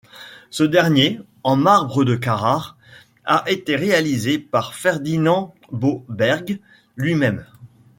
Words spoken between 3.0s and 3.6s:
a